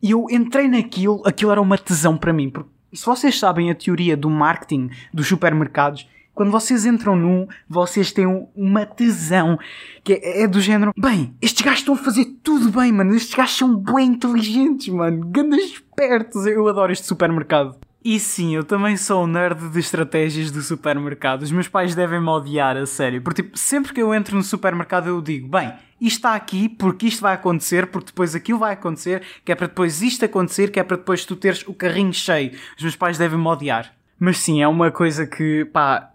E 0.00 0.12
eu 0.12 0.26
entrei 0.30 0.68
naquilo, 0.68 1.22
aquilo 1.26 1.50
era 1.50 1.60
uma 1.60 1.76
tesão 1.76 2.16
para 2.16 2.32
mim. 2.32 2.48
Porque 2.48 2.70
se 2.92 3.04
vocês 3.04 3.38
sabem 3.38 3.70
a 3.70 3.74
teoria 3.74 4.16
do 4.16 4.30
marketing 4.30 4.90
dos 5.12 5.26
supermercados, 5.26 6.08
quando 6.34 6.50
vocês 6.50 6.86
entram 6.86 7.16
num, 7.16 7.46
vocês 7.68 8.12
têm 8.12 8.48
uma 8.56 8.86
tesão 8.86 9.58
que 10.02 10.14
é, 10.14 10.42
é, 10.42 10.46
do 10.46 10.60
género: 10.60 10.92
bem, 10.96 11.34
estes 11.40 11.62
gajos 11.62 11.80
estão 11.80 11.94
a 11.94 11.98
fazer 11.98 12.24
tudo 12.42 12.70
bem, 12.70 12.92
mano. 12.92 13.14
Estes 13.14 13.34
gajos 13.34 13.56
são 13.56 13.76
bem 13.76 14.08
inteligentes, 14.08 14.88
mano. 14.88 15.26
Gandas 15.26 15.60
espertos. 15.60 16.46
Eu 16.46 16.66
adoro 16.68 16.92
este 16.92 17.06
supermercado. 17.06 17.76
E 18.02 18.18
sim, 18.18 18.56
eu 18.56 18.64
também 18.64 18.96
sou 18.96 19.24
um 19.24 19.26
nerd 19.26 19.68
de 19.68 19.78
estratégias 19.78 20.50
do 20.50 20.62
supermercado. 20.62 21.42
Os 21.42 21.52
meus 21.52 21.68
pais 21.68 21.94
devem-me 21.94 22.28
odiar, 22.28 22.74
a 22.78 22.86
sério. 22.86 23.20
Porque, 23.20 23.42
tipo, 23.42 23.58
sempre 23.58 23.92
que 23.92 24.00
eu 24.00 24.14
entro 24.14 24.34
no 24.34 24.42
supermercado 24.42 25.08
eu 25.08 25.20
digo, 25.20 25.46
bem, 25.46 25.74
isto 26.00 26.16
está 26.16 26.34
aqui 26.34 26.66
porque 26.66 27.08
isto 27.08 27.20
vai 27.20 27.34
acontecer, 27.34 27.88
porque 27.88 28.06
depois 28.06 28.34
aquilo 28.34 28.58
vai 28.58 28.72
acontecer, 28.72 29.22
que 29.44 29.52
é 29.52 29.54
para 29.54 29.66
depois 29.66 30.00
isto 30.00 30.24
acontecer, 30.24 30.70
que 30.70 30.80
é 30.80 30.82
para 30.82 30.96
depois 30.96 31.26
tu 31.26 31.36
teres 31.36 31.62
o 31.68 31.74
carrinho 31.74 32.14
cheio. 32.14 32.52
Os 32.74 32.82
meus 32.82 32.96
pais 32.96 33.18
devem-me 33.18 33.46
odiar. 33.46 33.92
Mas 34.18 34.38
sim, 34.38 34.62
é 34.62 34.68
uma 34.68 34.90
coisa 34.90 35.26
que, 35.26 35.66
pá, 35.66 36.09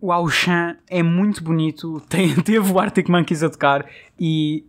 o 0.00 0.12
Auchan 0.12 0.76
é 0.88 1.02
muito 1.02 1.42
bonito, 1.42 2.00
tem, 2.08 2.34
teve 2.34 2.72
o 2.72 2.78
Arctic 2.78 3.08
Monkeys 3.08 3.42
a 3.42 3.50
tocar 3.50 3.86
e 4.18 4.64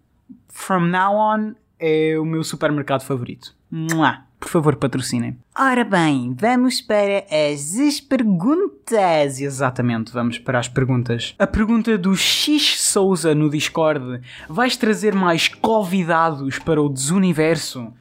from 0.49 0.81
now 0.81 1.15
on, 1.15 1.53
é 1.79 2.17
o 2.19 2.25
meu 2.25 2.43
supermercado 2.43 3.03
favorito. 3.03 3.55
Mua. 3.69 4.27
Por 4.39 4.49
favor, 4.49 4.75
patrocinem. 4.75 5.35
Ora 5.57 5.83
bem, 5.83 6.35
vamos 6.39 6.79
para 6.79 7.25
as 7.53 7.99
perguntas. 7.99 9.41
Exatamente, 9.41 10.13
vamos 10.13 10.37
para 10.37 10.59
as 10.59 10.67
perguntas. 10.67 11.33
A 11.39 11.47
pergunta 11.47 11.97
do 11.97 12.15
X 12.15 12.79
Souza 12.81 13.33
no 13.33 13.49
Discord: 13.49 14.21
Vais 14.47 14.77
trazer 14.77 15.15
mais 15.15 15.47
convidados 15.47 16.59
para 16.59 16.81
o 16.81 16.87
desuniverso? 16.87 17.91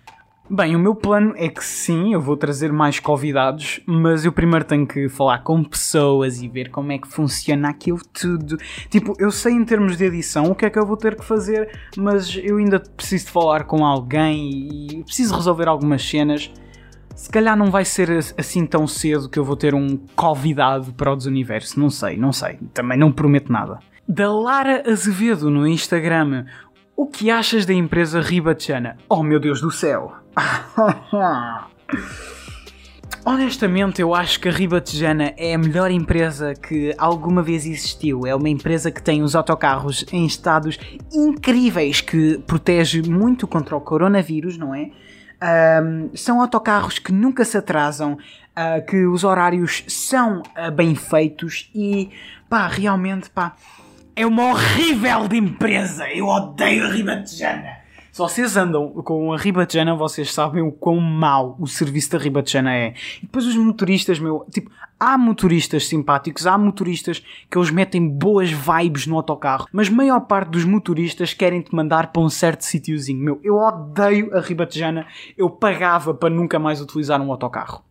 Bem, 0.49 0.77
o 0.77 0.79
meu 0.79 0.95
plano 0.95 1.35
é 1.37 1.49
que 1.49 1.65
sim, 1.65 2.13
eu 2.13 2.21
vou 2.21 2.37
trazer 2.37 2.73
mais 2.73 3.01
convidados, 3.01 3.81
mas 3.85 4.25
eu 4.25 4.31
primeiro 4.31 4.65
tenho 4.65 4.87
que 4.87 5.09
falar 5.09 5.41
com 5.41 5.65
pessoas 5.65 6.41
e 6.41 6.47
ver 6.47 6.71
como 6.71 6.93
é 6.93 6.99
que 6.99 7.09
funciona 7.09 7.69
aquilo 7.69 7.99
tudo. 8.13 8.57
Tipo, 8.89 9.15
eu 9.19 9.33
sei 9.33 9.55
em 9.55 9.65
termos 9.65 9.97
de 9.97 10.05
edição 10.05 10.45
o 10.45 10.55
que 10.55 10.65
é 10.65 10.71
que 10.71 10.79
eu 10.79 10.87
vou 10.87 10.97
ter 10.97 11.17
que 11.17 11.25
fazer, 11.25 11.77
mas 11.97 12.39
eu 12.41 12.59
ainda 12.59 12.79
preciso 12.79 13.27
de 13.27 13.33
falar 13.33 13.65
com 13.65 13.85
alguém 13.85 14.69
e 14.89 15.03
preciso 15.03 15.35
resolver 15.35 15.67
algumas 15.67 16.09
cenas. 16.09 16.53
Se 17.17 17.29
calhar 17.29 17.57
não 17.57 17.69
vai 17.69 17.85
ser 17.85 18.09
assim 18.39 18.65
tão 18.65 18.87
cedo 18.87 19.29
que 19.29 19.41
eu 19.41 19.45
vou 19.45 19.57
ter 19.57 19.75
um 19.75 19.99
convidado 20.15 20.93
para 20.93 21.13
o 21.13 21.17
desuniverso. 21.17 21.81
Não 21.81 21.91
sei, 21.91 22.17
não 22.17 22.31
sei. 22.31 22.57
Também 22.73 22.97
não 22.97 23.11
prometo 23.11 23.51
nada. 23.51 23.81
Da 24.09 24.33
Lara 24.33 24.85
Azevedo 24.89 25.51
no 25.51 25.67
Instagram. 25.67 26.45
O 26.97 27.07
que 27.07 27.33
achas 27.33 27.67
da 27.67 27.75
empresa 27.75 28.21
Ribatjana? 28.21 28.97
Oh 29.09 29.25
meu 29.25 29.41
Deus 29.41 29.61
do 29.61 29.73
céu! 29.73 30.26
Honestamente, 33.25 34.01
eu 34.01 34.15
acho 34.15 34.39
que 34.39 34.49
a 34.49 34.53
Ribatejana 34.53 35.35
é 35.37 35.55
a 35.55 35.59
melhor 35.59 35.91
empresa 35.91 36.55
que 36.55 36.95
alguma 36.97 37.43
vez 37.43 37.67
existiu. 37.67 38.25
É 38.25 38.33
uma 38.35 38.49
empresa 38.49 38.91
que 38.91 39.03
tem 39.03 39.21
os 39.21 39.35
autocarros 39.35 40.05
em 40.13 40.25
estados 40.25 40.79
incríveis, 41.13 42.01
que 42.01 42.39
protege 42.47 43.03
muito 43.03 43.49
contra 43.49 43.77
o 43.77 43.81
coronavírus, 43.81 44.57
não 44.57 44.73
é? 44.73 44.91
Um, 45.83 46.11
são 46.15 46.41
autocarros 46.41 47.01
que 47.01 47.13
nunca 47.13 47.45
se 47.45 47.59
atrasam, 47.59 48.13
uh, 48.13 48.87
que 48.87 49.05
os 49.05 49.25
horários 49.25 49.83
são 49.89 50.41
uh, 50.41 50.71
bem 50.71 50.95
feitos 50.95 51.69
e, 51.75 52.11
pá, 52.49 52.69
realmente, 52.69 53.29
pá, 53.29 53.57
é 54.15 54.25
uma 54.25 54.51
horrível 54.51 55.27
de 55.27 55.37
empresa. 55.37 56.09
Eu 56.09 56.27
odeio 56.29 56.87
a 56.87 56.91
Ribatejana. 56.91 57.76
Se 58.17 58.23
vocês 58.23 58.57
andam 58.57 58.89
com 59.05 59.31
a 59.31 59.37
Ribatejana, 59.37 59.95
vocês 59.95 60.33
sabem 60.33 60.63
o 60.63 60.73
quão 60.73 60.99
mau 60.99 61.55
o 61.61 61.67
serviço 61.67 62.13
da 62.13 62.17
Ribatejana 62.17 62.75
é. 62.75 62.95
E 63.19 63.27
depois 63.27 63.45
os 63.45 63.55
motoristas, 63.57 64.19
meu, 64.19 64.47
tipo, 64.51 64.71
há 64.99 65.19
motoristas 65.19 65.87
simpáticos, 65.87 66.47
há 66.47 66.57
motoristas 66.57 67.23
que 67.51 67.59
eles 67.59 67.71
metem 67.71 68.09
boas 68.09 68.51
vibes 68.51 69.07
no 69.07 69.17
autocarro, 69.17 69.67
mas 69.71 69.89
a 69.89 69.93
maior 69.93 70.21
parte 70.21 70.49
dos 70.49 70.65
motoristas 70.65 71.35
querem 71.35 71.61
te 71.61 71.75
mandar 71.75 72.11
para 72.11 72.23
um 72.23 72.31
certo 72.31 72.63
sítiozinho. 72.63 73.23
Meu, 73.23 73.39
eu 73.45 73.57
odeio 73.57 74.35
a 74.35 74.41
Ribatejana, 74.41 75.07
eu 75.37 75.51
pagava 75.51 76.15
para 76.15 76.31
nunca 76.31 76.59
mais 76.59 76.81
utilizar 76.81 77.21
um 77.21 77.31
autocarro 77.31 77.85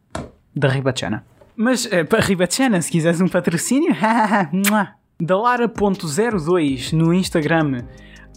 da 0.55 0.67
Ribatejana. 0.67 1.23
Mas 1.55 1.85
uh, 1.85 2.03
para 2.09 2.21
Ribatejana, 2.21 2.81
se 2.81 2.89
quiseres 2.89 3.21
um 3.21 3.27
patrocínio, 3.27 3.95
da 5.21 5.37
Lara.02 5.37 6.93
no 6.93 7.13
Instagram 7.13 7.83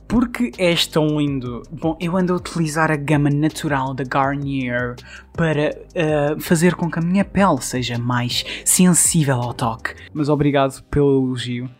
porque 0.09 0.51
és 0.57 0.87
tão 0.87 1.21
lindo? 1.21 1.63
Bom, 1.71 1.97
eu 2.01 2.17
ando 2.17 2.33
a 2.33 2.37
utilizar 2.37 2.91
a 2.91 2.97
gama 2.97 3.29
natural 3.29 3.93
da 3.93 4.03
Garnier 4.03 4.97
para 5.35 5.77
uh, 5.77 6.41
fazer 6.41 6.75
com 6.75 6.91
que 6.91 6.99
a 6.99 7.03
minha 7.03 7.25
pele 7.25 7.61
seja 7.61 7.99
mais 7.99 8.45
sensível 8.65 9.37
ao 9.37 9.53
toque. 9.53 9.95
Mas 10.13 10.31
obrigado 10.31 10.83
pelo 10.85 11.27
elogio. 11.27 11.71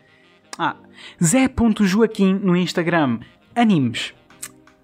Ah, 0.57 0.75
Zé.joaquim 1.23 2.35
no 2.35 2.55
Instagram. 2.55 3.19
Animes. 3.55 4.13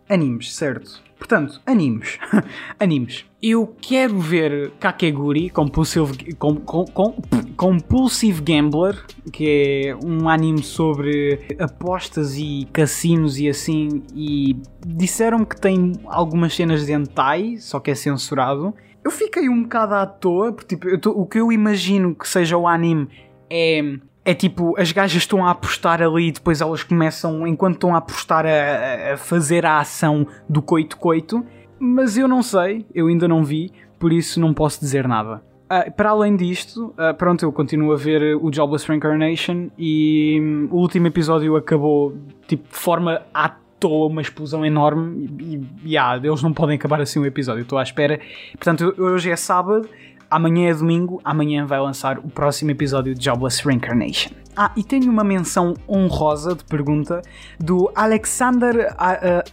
Animes, 0.10 0.56
certo. 0.56 1.05
Portanto, 1.18 1.62
animes. 1.66 2.20
animes. 2.80 3.26
Eu 3.42 3.76
quero 3.82 4.20
ver 4.20 4.72
Kakeguri, 4.80 5.50
Compulsive, 5.50 6.34
com, 6.36 6.56
com, 6.56 6.86
com, 6.86 7.16
Compulsive 7.56 8.42
Gambler, 8.42 9.02
que 9.32 9.88
é 9.88 9.96
um 10.06 10.28
anime 10.28 10.62
sobre 10.62 11.56
apostas 11.60 12.38
e 12.38 12.68
cassinos 12.74 13.40
e 13.40 13.48
assim, 13.48 14.04
e 14.14 14.58
disseram 14.86 15.46
que 15.46 15.60
tem 15.60 15.94
algumas 16.06 16.54
cenas 16.54 16.86
de 16.86 16.92
hentai, 16.92 17.58
só 17.58 17.80
que 17.80 17.92
é 17.92 17.96
censurado. 17.96 18.74
Eu 19.04 19.12
fiquei 19.12 19.48
um 19.48 19.64
bocado 19.64 19.94
à 19.96 20.06
toa, 20.06 20.52
porque 20.52 20.76
tipo, 20.76 20.98
tô, 21.00 21.12
o 21.12 21.26
que 21.26 21.40
eu 21.40 21.52
imagino 21.52 22.14
que 22.14 22.28
seja 22.28 22.58
o 22.58 22.68
anime 22.68 23.08
é 23.50 24.00
é 24.26 24.34
tipo, 24.34 24.76
as 24.78 24.92
gajas 24.92 25.22
estão 25.22 25.46
a 25.46 25.52
apostar 25.52 26.02
ali 26.02 26.30
e 26.30 26.32
depois 26.32 26.60
elas 26.60 26.84
começam, 26.84 27.48
enquanto 27.48 27.76
estão 27.76 27.94
a 27.94 28.00
apostar, 28.00 28.44
a, 28.46 29.14
a 29.14 29.18
fazer 29.18 29.64
a 29.66 29.80
ação 29.80 30.26
do 30.50 30.64
coito-coito. 30.64 31.46
Mas 31.78 32.18
eu 32.18 32.28
não 32.28 32.42
sei, 32.42 32.86
eu 32.94 33.08
ainda 33.08 33.28
não 33.28 33.44
vi, 33.44 33.72
por 34.00 34.12
isso 34.12 34.40
não 34.40 34.52
posso 34.52 34.80
dizer 34.80 35.08
nada. 35.08 35.44
Uh, 35.66 35.92
para 35.92 36.10
além 36.10 36.36
disto, 36.36 36.94
uh, 36.98 37.14
pronto, 37.16 37.44
eu 37.44 37.52
continuo 37.52 37.92
a 37.92 37.98
ver 37.98 38.36
o 38.36 38.52
Jobless 38.52 38.88
Reincarnation 38.88 39.70
e 39.78 40.40
um, 40.42 40.68
o 40.72 40.78
último 40.78 41.08
episódio 41.08 41.56
acabou 41.56 42.16
tipo, 42.48 42.68
de 42.70 42.78
forma 42.78 43.22
à 43.34 43.50
toa, 43.80 44.08
uma 44.08 44.22
explosão 44.22 44.66
enorme 44.66 45.30
e, 45.40 45.62
e 45.84 45.94
yeah, 45.94 46.16
eles 46.18 46.42
não 46.42 46.54
podem 46.54 46.76
acabar 46.76 47.02
assim 47.02 47.20
o 47.20 47.26
episódio, 47.26 47.62
estou 47.62 47.78
à 47.78 47.84
espera. 47.84 48.20
Portanto, 48.54 48.96
hoje 48.98 49.30
é 49.30 49.36
sábado 49.36 49.88
Amanhã 50.30 50.70
é 50.70 50.74
domingo, 50.74 51.22
amanhã 51.24 51.66
vai 51.66 51.80
lançar 51.80 52.20
o 52.20 52.30
próximo 52.30 52.72
episódio 52.72 53.14
de 53.14 53.24
Jobless 53.24 53.64
Reincarnation. 53.66 54.32
Ah, 54.58 54.72
e 54.76 54.84
tenho 54.84 55.12
uma 55.12 55.24
menção 55.24 55.74
honrosa 55.88 56.56
de 56.56 56.64
pergunta 56.64 57.22
do 57.60 57.92
Alexander 57.94 58.96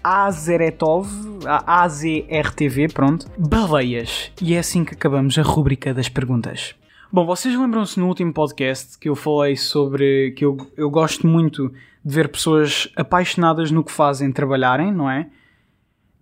Azeretov, 0.02 1.08
AZRTV, 1.44 2.88
pronto. 2.92 3.26
Baleias. 3.36 4.30
E 4.40 4.54
é 4.54 4.60
assim 4.60 4.84
que 4.84 4.94
acabamos 4.94 5.36
a 5.38 5.42
rubrica 5.42 5.92
das 5.92 6.08
perguntas. 6.08 6.76
Bom, 7.10 7.26
vocês 7.26 7.54
lembram-se 7.58 7.98
no 8.00 8.06
último 8.06 8.32
podcast 8.32 8.98
que 8.98 9.08
eu 9.08 9.16
falei 9.16 9.56
sobre 9.56 10.32
que 10.32 10.44
eu, 10.44 10.56
eu 10.76 10.88
gosto 10.88 11.26
muito 11.26 11.68
de 12.04 12.14
ver 12.14 12.28
pessoas 12.28 12.88
apaixonadas 12.96 13.70
no 13.70 13.84
que 13.84 13.92
fazem 13.92 14.32
trabalharem, 14.32 14.92
não 14.92 15.10
é? 15.10 15.28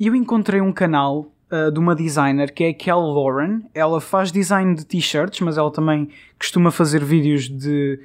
E 0.01 0.07
eu 0.07 0.17
encontrei 0.17 0.61
um 0.61 0.73
canal 0.73 1.31
uh, 1.51 1.71
de 1.71 1.79
uma 1.79 1.95
designer 1.95 2.53
que 2.53 2.65
é 2.65 2.69
a 2.69 2.75
Kel 2.75 3.01
Lauren. 3.01 3.63
Ela 3.75 4.01
faz 4.01 4.31
design 4.31 4.75
de 4.75 4.85
t-shirts, 4.85 5.41
mas 5.41 5.59
ela 5.59 5.71
também 5.71 6.09
costuma 6.39 6.71
fazer 6.71 7.05
vídeos 7.05 7.49
de 7.49 8.01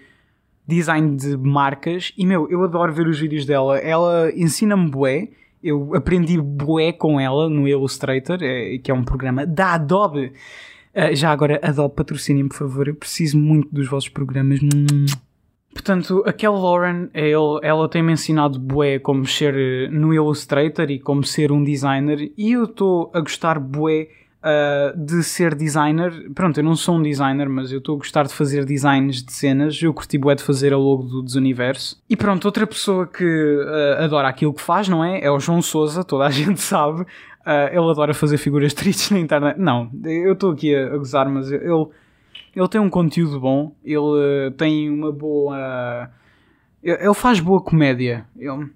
design 0.67 1.15
de 1.15 1.37
marcas. 1.37 2.11
E 2.17 2.25
meu, 2.25 2.49
eu 2.49 2.63
adoro 2.63 2.93
ver 2.93 3.07
os 3.07 3.19
vídeos 3.19 3.45
dela. 3.45 3.77
Ela 3.77 4.31
ensina-me 4.35 4.89
bué. 4.89 5.29
Eu 5.63 5.95
aprendi 5.95 6.39
bué 6.39 6.91
com 6.91 7.19
ela 7.19 7.49
no 7.49 7.67
Illustrator, 7.67 8.37
é, 8.41 8.77
que 8.77 8.91
é 8.91 8.93
um 8.93 9.03
programa 9.03 9.45
da 9.45 9.73
Adobe. 9.73 10.31
Uh, 10.93 11.15
já 11.15 11.31
agora, 11.31 11.59
Adobe, 11.61 11.95
patrocinem 11.95 12.47
por 12.47 12.57
favor. 12.57 12.87
Eu 12.87 12.95
preciso 12.95 13.37
muito 13.37 13.73
dos 13.73 13.87
vossos 13.87 14.09
programas. 14.09 14.59
Portanto, 15.75 16.23
aquela 16.25 16.57
Lauren, 16.57 17.09
ele, 17.13 17.59
ela 17.61 17.89
tem-me 17.89 18.13
ensinado 18.13 18.57
bué 18.57 18.97
como 18.97 19.19
mexer 19.19 19.53
eh, 19.53 19.89
no 19.91 20.13
Illustrator 20.13 20.89
e 20.89 20.97
como 20.97 21.21
ser 21.25 21.51
um 21.51 21.61
designer 21.61 22.31
e 22.37 22.53
eu 22.53 22.63
estou 22.63 23.11
a 23.13 23.19
gostar 23.19 23.59
bué 23.59 24.07
uh, 24.39 24.97
de 24.97 25.21
ser 25.21 25.53
designer. 25.53 26.31
Pronto, 26.33 26.57
eu 26.57 26.63
não 26.63 26.77
sou 26.77 26.95
um 26.95 27.01
designer, 27.01 27.49
mas 27.49 27.73
eu 27.73 27.79
estou 27.79 27.95
a 27.95 27.97
gostar 27.97 28.23
de 28.23 28.33
fazer 28.33 28.63
designs 28.63 29.21
de 29.21 29.33
cenas. 29.33 29.77
Eu 29.81 29.93
curti 29.93 30.17
bué 30.17 30.33
de 30.33 30.43
fazer 30.43 30.71
a 30.71 30.77
logo 30.77 31.03
do 31.03 31.21
Desuniverso. 31.21 32.01
E 32.09 32.15
pronto, 32.15 32.45
outra 32.45 32.65
pessoa 32.65 33.05
que 33.05 33.25
uh, 33.25 34.01
adora 34.01 34.29
aquilo 34.29 34.53
que 34.53 34.61
faz, 34.61 34.87
não 34.87 35.03
é? 35.03 35.19
É 35.21 35.29
o 35.29 35.39
João 35.41 35.61
Souza, 35.61 36.05
toda 36.05 36.25
a 36.25 36.31
gente 36.31 36.61
sabe. 36.61 37.01
Uh, 37.01 37.67
ele 37.69 37.91
adora 37.91 38.13
fazer 38.13 38.37
figuras 38.37 38.73
tristes 38.73 39.11
na 39.11 39.19
internet. 39.19 39.59
Não, 39.59 39.91
eu 40.05 40.31
estou 40.33 40.51
aqui 40.51 40.73
a, 40.73 40.93
a 40.93 40.97
gozar, 40.97 41.29
mas 41.29 41.51
ele 41.51 41.87
ele 42.55 42.67
tem 42.69 42.79
um 42.79 42.89
conteúdo 42.89 43.39
bom, 43.39 43.75
ele 43.83 44.51
tem 44.57 44.89
uma 44.89 45.11
boa. 45.11 46.09
Ele 46.81 47.13
faz 47.13 47.39
boa 47.39 47.61
comédia. 47.61 48.25
Ele 48.37 48.69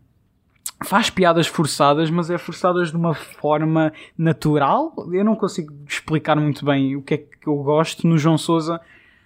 faz 0.84 1.10
piadas 1.10 1.48
forçadas, 1.48 2.10
mas 2.10 2.30
é 2.30 2.38
forçadas 2.38 2.92
de 2.92 2.98
uma 2.98 3.14
forma 3.14 3.94
natural. 4.18 4.94
Eu 5.12 5.24
não 5.24 5.36
consigo 5.36 5.74
explicar 5.88 6.36
muito 6.36 6.66
bem 6.66 6.96
o 6.96 7.02
que 7.02 7.14
é 7.14 7.18
que 7.18 7.48
eu 7.48 7.56
gosto 7.58 8.08
no 8.08 8.18
João 8.18 8.38
Souza, 8.38 8.82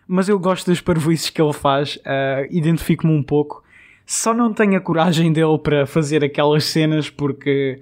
mas 0.08 0.30
eu 0.30 0.38
gosto 0.38 0.68
das 0.68 0.82
parvoices 0.82 1.30
que 1.30 1.42
ele 1.42 1.54
faz, 1.54 1.96
uh, 1.98 2.48
identifico-me 2.52 3.14
um 3.14 3.24
pouco. 3.24 3.64
Só 4.06 4.34
não 4.34 4.54
tenho 4.54 4.78
a 4.78 4.82
coragem 4.82 5.32
dele 5.32 5.58
para 5.58 5.86
fazer 5.86 6.24
aquelas 6.24 6.66
cenas 6.66 7.10
porque 7.10 7.82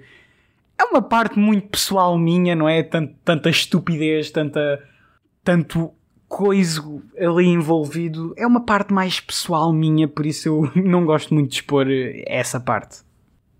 é 0.78 0.84
uma 0.84 1.02
parte 1.02 1.38
muito 1.38 1.68
pessoal 1.68 2.16
minha, 2.16 2.54
não 2.54 2.68
é? 2.68 2.82
Tanta, 2.82 3.14
tanta 3.24 3.50
estupidez, 3.50 4.30
tanta, 4.30 4.82
tanto 5.42 5.92
coiso 6.32 7.02
ali 7.20 7.44
envolvido 7.44 8.32
é 8.38 8.46
uma 8.46 8.64
parte 8.64 8.90
mais 8.90 9.20
pessoal 9.20 9.70
minha, 9.70 10.08
por 10.08 10.24
isso 10.24 10.48
eu 10.48 10.70
não 10.82 11.04
gosto 11.04 11.34
muito 11.34 11.50
de 11.50 11.56
expor 11.56 11.86
eh, 11.90 12.24
essa 12.26 12.58
parte. 12.58 13.00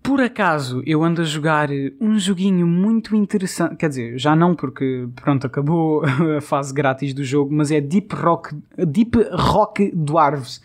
Por 0.01 0.19
acaso 0.19 0.81
eu 0.83 1.03
ando 1.03 1.21
a 1.21 1.23
jogar 1.23 1.69
um 2.01 2.17
joguinho 2.17 2.65
muito 2.65 3.15
interessante, 3.15 3.75
quer 3.75 3.89
dizer, 3.89 4.17
já 4.17 4.35
não 4.35 4.55
porque 4.55 5.07
pronto, 5.15 5.45
acabou 5.45 6.01
a 6.35 6.41
fase 6.41 6.73
grátis 6.73 7.13
do 7.13 7.23
jogo, 7.23 7.53
mas 7.53 7.69
é 7.69 7.79
Deep 7.79 8.15
Rock, 8.15 8.55
Deep 8.75 9.19
Rock 9.31 9.91
Dwarves, 9.93 10.59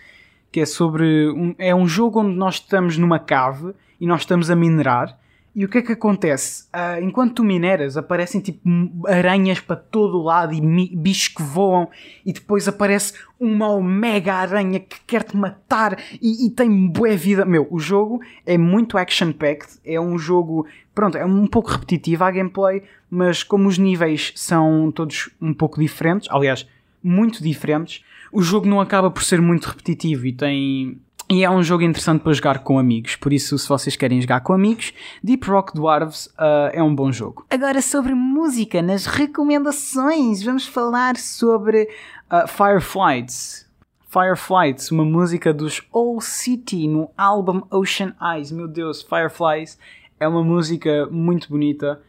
que 0.50 0.60
é 0.60 0.66
sobre 0.66 1.28
um, 1.28 1.54
é 1.58 1.74
um 1.74 1.86
jogo 1.86 2.20
onde 2.20 2.34
nós 2.34 2.54
estamos 2.54 2.96
numa 2.96 3.18
cave 3.18 3.74
e 4.00 4.06
nós 4.06 4.22
estamos 4.22 4.50
a 4.50 4.56
minerar 4.56 5.18
E 5.58 5.64
o 5.64 5.68
que 5.68 5.78
é 5.78 5.82
que 5.82 5.90
acontece? 5.90 6.66
Uh, 6.66 7.02
enquanto 7.02 7.34
tu 7.34 7.44
mineras, 7.44 7.96
aparecem 7.96 8.40
tipo 8.40 8.60
aranhas 9.08 9.58
para 9.58 9.74
todo 9.74 10.16
o 10.16 10.22
lado 10.22 10.54
e 10.54 10.60
bichos 10.96 11.26
que 11.26 11.42
voam, 11.42 11.88
e 12.24 12.32
depois 12.32 12.68
aparece 12.68 13.14
uma 13.40 13.82
mega 13.82 14.34
aranha 14.34 14.78
que 14.78 15.00
quer 15.04 15.24
te 15.24 15.36
matar 15.36 15.98
e, 16.22 16.46
e 16.46 16.50
tem 16.50 16.86
boa 16.86 17.16
vida. 17.16 17.44
Meu, 17.44 17.66
o 17.72 17.80
jogo 17.80 18.20
é 18.46 18.56
muito 18.56 18.96
action-packed, 18.96 19.80
é 19.84 20.00
um 20.00 20.16
jogo, 20.16 20.64
pronto, 20.94 21.18
é 21.18 21.24
um 21.24 21.48
pouco 21.48 21.72
repetitivo 21.72 22.22
a 22.22 22.30
gameplay, 22.30 22.84
mas 23.10 23.42
como 23.42 23.66
os 23.66 23.78
níveis 23.78 24.32
são 24.36 24.92
todos 24.92 25.28
um 25.42 25.52
pouco 25.52 25.80
diferentes, 25.80 26.28
aliás, 26.30 26.68
muito 27.02 27.42
diferentes, 27.42 28.04
o 28.30 28.42
jogo 28.42 28.68
não 28.68 28.80
acaba 28.80 29.10
por 29.10 29.24
ser 29.24 29.42
muito 29.42 29.66
repetitivo 29.66 30.24
e 30.24 30.32
tem 30.32 31.00
e 31.30 31.44
é 31.44 31.50
um 31.50 31.62
jogo 31.62 31.82
interessante 31.82 32.22
para 32.22 32.32
jogar 32.32 32.60
com 32.60 32.78
amigos, 32.78 33.16
por 33.16 33.32
isso, 33.32 33.58
se 33.58 33.68
vocês 33.68 33.96
querem 33.96 34.20
jogar 34.20 34.40
com 34.40 34.52
amigos, 34.52 34.94
Deep 35.22 35.46
Rock 35.48 35.74
Dwarves 35.74 36.26
uh, 36.38 36.70
é 36.72 36.82
um 36.82 36.94
bom 36.94 37.12
jogo. 37.12 37.44
Agora, 37.50 37.82
sobre 37.82 38.14
música, 38.14 38.80
nas 38.80 39.04
recomendações, 39.04 40.42
vamos 40.42 40.66
falar 40.66 41.16
sobre 41.16 41.88
uh, 42.30 42.48
Fireflies. 42.48 43.68
Fireflies, 44.08 44.90
uma 44.90 45.04
música 45.04 45.52
dos 45.52 45.82
All 45.92 46.18
City 46.20 46.88
no 46.88 47.10
álbum 47.16 47.60
Ocean 47.70 48.14
Eyes. 48.22 48.50
Meu 48.50 48.66
Deus, 48.66 49.02
Fireflies 49.02 49.78
é 50.18 50.26
uma 50.26 50.42
música 50.42 51.06
muito 51.10 51.50
bonita. 51.50 52.00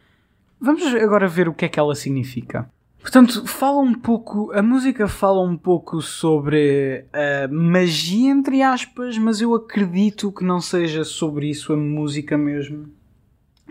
Vamos 0.58 0.82
agora 0.94 1.28
ver 1.28 1.46
o 1.46 1.52
que 1.52 1.66
é 1.66 1.68
que 1.68 1.78
ela 1.78 1.94
significa. 1.94 2.70
Portanto, 3.00 3.46
fala 3.46 3.80
um 3.80 3.94
pouco, 3.94 4.52
a 4.52 4.62
música 4.62 5.08
fala 5.08 5.42
um 5.42 5.56
pouco 5.56 6.02
sobre 6.02 7.06
a 7.12 7.48
magia, 7.48 8.30
entre 8.30 8.62
aspas, 8.62 9.16
mas 9.16 9.40
eu 9.40 9.54
acredito 9.54 10.30
que 10.30 10.44
não 10.44 10.60
seja 10.60 11.02
sobre 11.02 11.48
isso 11.48 11.72
a 11.72 11.76
música 11.76 12.36
mesmo. 12.36 12.88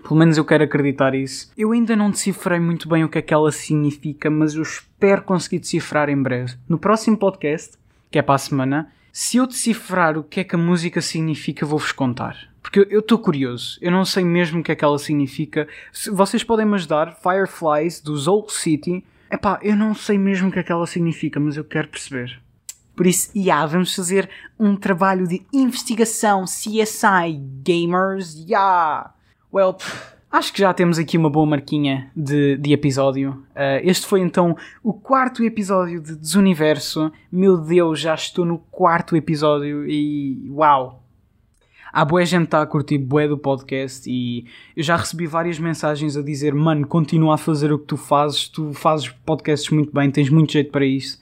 Pelo 0.01 0.19
menos 0.19 0.37
eu 0.37 0.45
quero 0.45 0.63
acreditar 0.63 1.13
isso. 1.13 1.51
Eu 1.57 1.71
ainda 1.71 1.95
não 1.95 2.09
decifrei 2.09 2.59
muito 2.59 2.89
bem 2.89 3.03
o 3.03 3.09
que 3.09 3.19
é 3.19 3.21
que 3.21 3.33
ela 3.33 3.51
significa, 3.51 4.29
mas 4.29 4.55
eu 4.55 4.63
espero 4.63 5.21
conseguir 5.21 5.59
decifrar 5.59 6.09
em 6.09 6.21
breve. 6.21 6.55
No 6.67 6.79
próximo 6.79 7.17
podcast, 7.17 7.77
que 8.09 8.17
é 8.17 8.21
para 8.21 8.35
a 8.35 8.39
semana, 8.39 8.91
se 9.11 9.37
eu 9.37 9.45
decifrar 9.45 10.17
o 10.17 10.23
que 10.23 10.39
é 10.39 10.43
que 10.43 10.55
a 10.55 10.59
música 10.59 11.01
significa, 11.01 11.65
vou-vos 11.65 11.91
contar. 11.91 12.49
Porque 12.61 12.87
eu 12.89 12.99
estou 12.99 13.17
curioso, 13.17 13.77
eu 13.81 13.91
não 13.91 14.05
sei 14.05 14.23
mesmo 14.23 14.59
o 14.59 14.63
que 14.63 14.71
é 14.71 14.75
que 14.75 14.83
ela 14.83 14.97
significa. 14.97 15.67
Vocês 16.11 16.43
podem 16.43 16.65
me 16.65 16.75
ajudar, 16.75 17.15
Fireflies, 17.15 18.01
do 18.01 18.13
Old 18.29 18.51
City 18.51 19.03
Epá, 19.31 19.59
eu 19.61 19.75
não 19.75 19.93
sei 19.93 20.17
mesmo 20.17 20.49
o 20.49 20.51
que 20.51 20.59
é 20.59 20.63
que 20.63 20.71
ela 20.71 20.87
significa, 20.87 21.39
mas 21.39 21.55
eu 21.55 21.63
quero 21.63 21.87
perceber. 21.87 22.41
Por 22.95 23.07
isso, 23.07 23.31
yeah, 23.33 23.65
vamos 23.65 23.95
fazer 23.95 24.29
um 24.59 24.75
trabalho 24.75 25.27
de 25.27 25.45
investigação 25.53 26.43
CSI 26.43 27.39
Gamers, 27.63 28.35
yeah! 28.45 29.13
Well, 29.53 29.77
acho 30.29 30.51
que 30.51 30.59
já 30.59 30.73
temos 30.73 30.99
aqui 30.99 31.17
uma 31.17 31.29
boa 31.29 31.45
marquinha 31.45 32.11
de, 32.15 32.57
de 32.57 32.73
episódio. 32.73 33.43
Uh, 33.51 33.79
este 33.83 34.05
foi 34.05 34.19
então 34.19 34.57
o 34.83 34.91
quarto 34.91 35.43
episódio 35.45 36.01
de 36.01 36.15
Desuniverso. 36.15 37.11
Meu 37.31 37.57
Deus, 37.57 37.99
já 37.99 38.15
estou 38.15 38.43
no 38.43 38.57
quarto 38.57 39.15
episódio 39.15 39.87
e 39.87 40.49
uau! 40.49 41.01
Há 41.91 42.05
boa 42.05 42.25
gente 42.25 42.45
está 42.45 42.61
a 42.61 42.65
curtir 42.65 42.97
bué 42.97 43.27
do 43.27 43.37
podcast 43.37 44.09
e 44.09 44.45
eu 44.75 44.83
já 44.83 44.95
recebi 44.95 45.27
várias 45.27 45.59
mensagens 45.59 46.15
a 46.15 46.21
dizer 46.21 46.53
mano, 46.53 46.87
continua 46.87 47.35
a 47.35 47.37
fazer 47.37 47.71
o 47.71 47.79
que 47.79 47.85
tu 47.85 47.97
fazes, 47.97 48.47
tu 48.47 48.73
fazes 48.73 49.09
podcasts 49.25 49.69
muito 49.69 49.93
bem, 49.93 50.09
tens 50.11 50.29
muito 50.29 50.51
jeito 50.51 50.71
para 50.71 50.85
isso. 50.85 51.19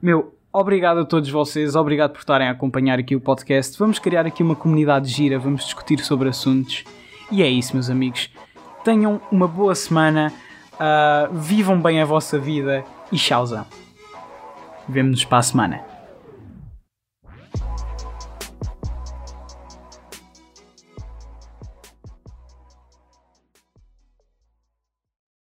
Meu, 0.00 0.34
obrigado 0.52 1.00
a 1.00 1.04
todos 1.04 1.28
vocês, 1.30 1.76
obrigado 1.76 2.12
por 2.12 2.20
estarem 2.20 2.48
a 2.48 2.52
acompanhar 2.52 2.98
aqui 2.98 3.14
o 3.14 3.20
podcast. 3.20 3.78
Vamos 3.78 3.98
criar 3.98 4.26
aqui 4.26 4.42
uma 4.42 4.56
comunidade 4.56 5.08
gira, 5.08 5.38
vamos 5.38 5.64
discutir 5.64 6.00
sobre 6.00 6.28
assuntos. 6.28 6.84
E 7.30 7.42
é 7.42 7.48
isso, 7.48 7.74
meus 7.74 7.88
amigos. 7.88 8.30
Tenham 8.84 9.20
uma 9.30 9.46
boa 9.46 9.74
semana, 9.74 10.32
uh, 10.74 11.34
vivam 11.34 11.80
bem 11.80 12.00
a 12.00 12.04
vossa 12.04 12.38
vida 12.38 12.84
e 13.12 13.16
tchauzão. 13.16 13.66
Vemo-nos 14.88 15.24
para 15.24 15.38
a 15.38 15.42
semana. 15.42 15.89